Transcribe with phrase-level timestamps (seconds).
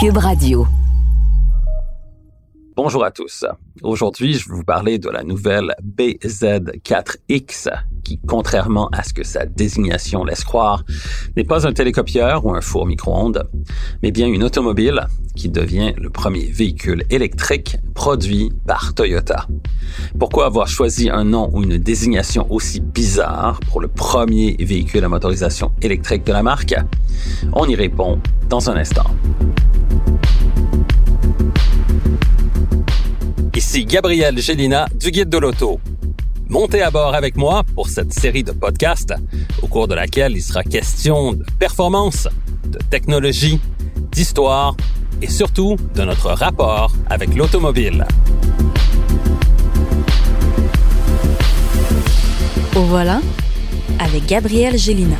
[0.00, 0.64] Cube Radio.
[2.76, 3.44] Bonjour à tous.
[3.82, 7.68] Aujourd'hui, je vais vous parler de la nouvelle BZ4X
[8.04, 10.84] qui, contrairement à ce que sa désignation laisse croire,
[11.36, 13.50] n'est pas un télécopieur ou un four micro-ondes,
[14.04, 19.48] mais bien une automobile qui devient le premier véhicule électrique produit par Toyota.
[20.16, 25.08] Pourquoi avoir choisi un nom ou une désignation aussi bizarre pour le premier véhicule à
[25.08, 26.76] motorisation électrique de la marque?
[27.52, 29.10] On y répond dans un instant.
[33.78, 35.78] Ici Gabriel Gélina du Guide de l'Auto.
[36.48, 39.14] Montez à bord avec moi pour cette série de podcasts
[39.62, 42.26] au cours de laquelle il sera question de performance,
[42.64, 43.60] de technologie,
[44.10, 44.76] d'histoire
[45.22, 48.04] et surtout de notre rapport avec l'automobile.
[52.74, 53.20] Au voilà
[54.00, 55.16] avec Gabriel Gélina.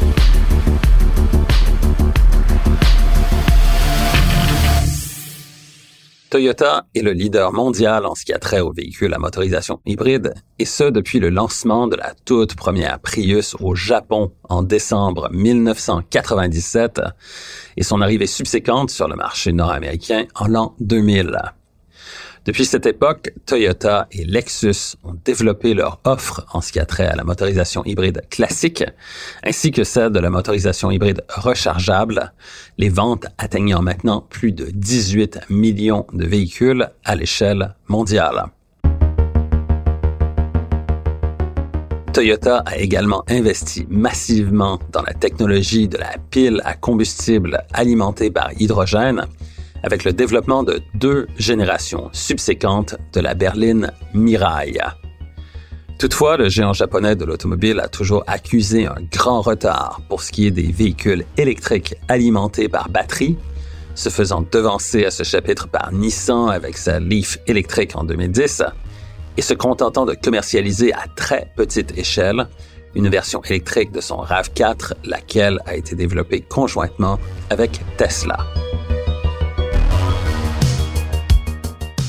[6.30, 10.34] Toyota est le leader mondial en ce qui a trait aux véhicules à motorisation hybride,
[10.58, 17.00] et ce depuis le lancement de la toute première Prius au Japon en décembre 1997
[17.78, 21.58] et son arrivée subséquente sur le marché nord-américain en l'an 2000.
[22.48, 27.04] Depuis cette époque, Toyota et Lexus ont développé leur offre en ce qui a trait
[27.04, 28.84] à la motorisation hybride classique,
[29.44, 32.32] ainsi que celle de la motorisation hybride rechargeable,
[32.78, 38.46] les ventes atteignant maintenant plus de 18 millions de véhicules à l'échelle mondiale.
[42.14, 48.52] Toyota a également investi massivement dans la technologie de la pile à combustible alimentée par
[48.58, 49.26] hydrogène,
[49.83, 54.79] avec le développement de deux générations subséquentes de la berline Mirai.
[55.98, 60.47] Toutefois, le géant japonais de l'automobile a toujours accusé un grand retard pour ce qui
[60.47, 63.37] est des véhicules électriques alimentés par batterie,
[63.97, 68.62] se faisant devancer à ce chapitre par Nissan avec sa Leaf électrique en 2010,
[69.37, 72.47] et se contentant de commercialiser à très petite échelle
[72.94, 77.19] une version électrique de son RAV4, laquelle a été développée conjointement
[77.50, 78.38] avec Tesla.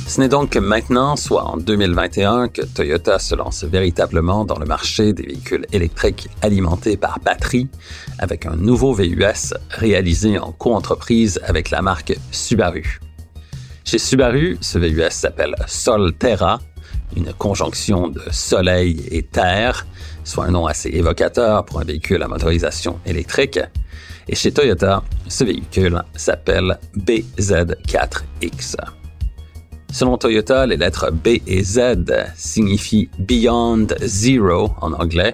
[0.10, 4.66] Ce n'est donc que maintenant, soit en 2021, que Toyota se lance véritablement dans le
[4.66, 7.68] marché des véhicules électriques alimentés par batterie
[8.18, 13.00] avec un nouveau VUS réalisé en coentreprise avec la marque Subaru.
[13.86, 16.60] Chez Subaru, ce VUS s'appelle Solterra,
[17.16, 19.86] une conjonction de soleil et terre,
[20.24, 23.60] soit un nom assez évocateur pour un véhicule à motorisation électrique.
[24.28, 28.76] Et chez Toyota, ce véhicule s'appelle BZ4X.
[29.92, 31.80] Selon Toyota, les lettres B et Z
[32.36, 35.34] signifient Beyond Zero en anglais,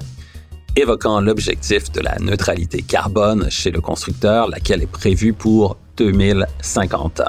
[0.78, 7.22] évoquant l'objectif de la neutralité carbone chez le constructeur, laquelle est prévue pour 2050.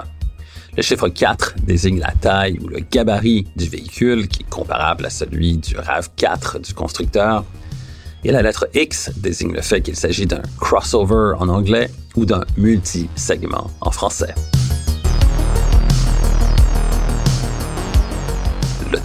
[0.77, 5.11] Le chiffre 4 désigne la taille ou le gabarit du véhicule, qui est comparable à
[5.11, 7.45] celui du RAV4 du constructeur.
[8.25, 12.45] Et la lettre X désigne le fait qu'il s'agit d'un crossover en anglais ou d'un
[12.57, 14.35] multi-segment en français.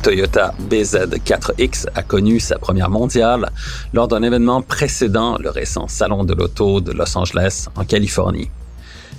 [0.01, 3.51] Toyota BZ4X a connu sa première mondiale
[3.93, 8.49] lors d'un événement précédent le récent Salon de l'Auto de Los Angeles en Californie.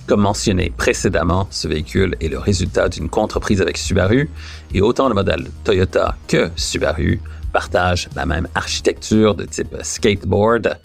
[0.08, 4.28] Comme mentionné précédemment, ce véhicule est le résultat d'une contreprise avec Subaru
[4.74, 7.20] et autant le modèle Toyota que Subaru
[7.52, 10.80] partagent la même architecture de type skateboard,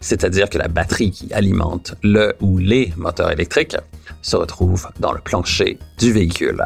[0.00, 3.76] c'est-à-dire que la batterie qui alimente le ou les moteurs électriques
[4.20, 6.62] se retrouve dans le plancher du véhicule.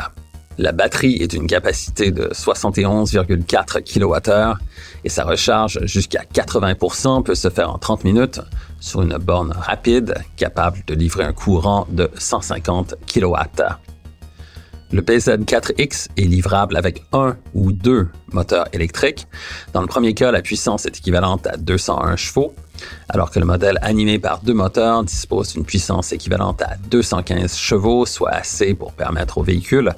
[0.62, 4.54] La batterie est d'une capacité de 71,4 kWh
[5.02, 8.40] et sa recharge jusqu'à 80% peut se faire en 30 minutes
[8.78, 13.34] sur une borne rapide capable de livrer un courant de 150 kW.
[14.92, 19.26] Le PZ4X est livrable avec un ou deux moteurs électriques.
[19.72, 22.54] Dans le premier cas, la puissance est équivalente à 201 chevaux,
[23.08, 28.06] alors que le modèle animé par deux moteurs dispose d'une puissance équivalente à 215 chevaux,
[28.06, 29.92] soit assez pour permettre au véhicule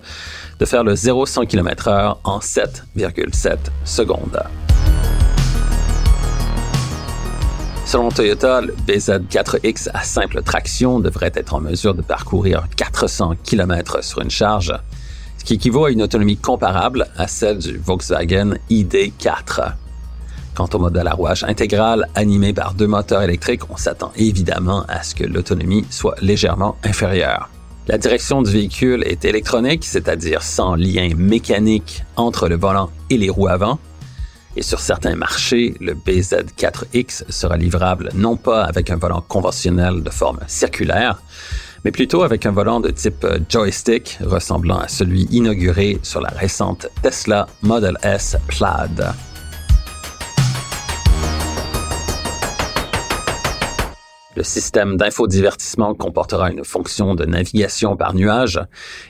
[0.58, 4.42] de faire le 0-100 km/h en 7,7 secondes.
[7.86, 14.02] Selon Toyota, le BZ4X à simple traction devrait être en mesure de parcourir 400 km
[14.02, 14.74] sur une charge,
[15.38, 19.74] ce qui équivaut à une autonomie comparable à celle du Volkswagen ID4.
[20.54, 25.02] Quant au modèle à rouage intégral animé par deux moteurs électriques, on s'attend évidemment à
[25.02, 27.50] ce que l'autonomie soit légèrement inférieure.
[27.88, 33.30] La direction du véhicule est électronique, c'est-à-dire sans lien mécanique entre le volant et les
[33.30, 33.78] roues avant.
[34.56, 40.10] Et sur certains marchés, le BZ4X sera livrable non pas avec un volant conventionnel de
[40.10, 41.20] forme circulaire,
[41.84, 46.86] mais plutôt avec un volant de type joystick ressemblant à celui inauguré sur la récente
[47.02, 49.12] Tesla Model S Plaid.
[54.36, 58.60] Le système d'infodivertissement comportera une fonction de navigation par nuage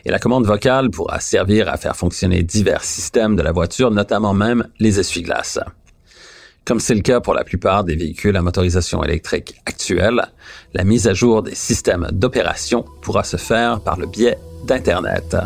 [0.05, 4.35] et la commande vocale pourra servir à faire fonctionner divers systèmes de la voiture, notamment
[4.35, 5.61] même les essuie-glaces.
[6.67, 10.27] Comme c'est le cas pour la plupart des véhicules à motorisation électrique actuels,
[10.73, 15.37] la mise à jour des systèmes d'opération pourra se faire par le biais d'Internet.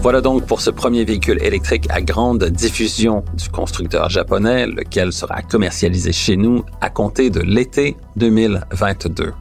[0.00, 5.42] Voilà donc pour ce premier véhicule électrique à grande diffusion du constructeur japonais, lequel sera
[5.42, 9.32] commercialisé chez nous à compter de l'été 2022.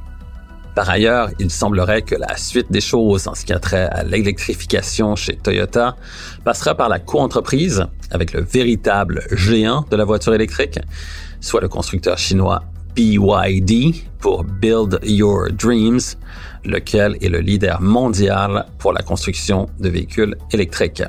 [0.73, 4.03] Par ailleurs, il semblerait que la suite des choses en ce qui a trait à
[4.03, 5.95] l'électrification chez Toyota
[6.43, 10.79] passera par la coentreprise avec le véritable géant de la voiture électrique,
[11.39, 12.63] soit le constructeur chinois
[12.97, 15.99] BYD pour Build Your Dreams,
[16.65, 21.03] lequel est le leader mondial pour la construction de véhicules électriques.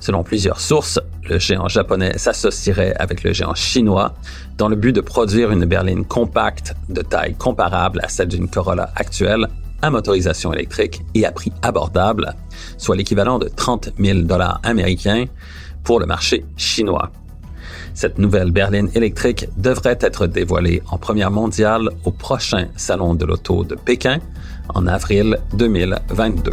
[0.00, 0.98] Selon plusieurs sources,
[1.28, 4.14] le géant japonais s'associerait avec le géant chinois
[4.56, 8.90] dans le but de produire une berline compacte de taille comparable à celle d'une Corolla
[8.96, 9.48] actuelle
[9.82, 12.34] à motorisation électrique et à prix abordable,
[12.78, 15.26] soit l'équivalent de 30 000 dollars américains
[15.84, 17.12] pour le marché chinois.
[17.96, 23.64] Cette nouvelle berline électrique devrait être dévoilée en première mondiale au prochain Salon de l'auto
[23.64, 24.18] de Pékin
[24.74, 26.50] en avril 2022.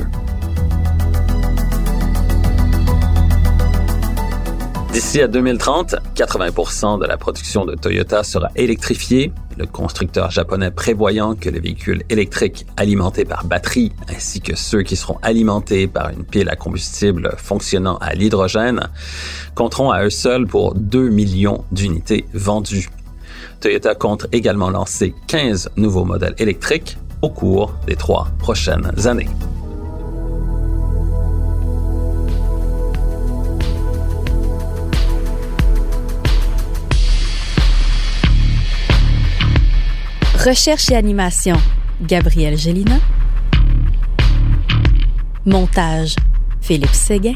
[4.93, 11.33] D'ici à 2030, 80% de la production de Toyota sera électrifiée, le constructeur japonais prévoyant
[11.33, 16.23] que les véhicules électriques alimentés par batterie ainsi que ceux qui seront alimentés par une
[16.23, 18.89] pile à combustible fonctionnant à l'hydrogène
[19.55, 22.87] compteront à eux seuls pour 2 millions d'unités vendues.
[23.61, 29.29] Toyota compte également lancer 15 nouveaux modèles électriques au cours des trois prochaines années.
[40.43, 41.55] Recherche et animation,
[42.01, 42.97] Gabriel Gélina.
[45.45, 46.17] Montage,
[46.59, 47.35] Philippe Séguin.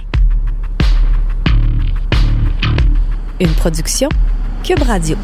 [3.39, 4.09] Une production,
[4.61, 5.15] Cube Radio.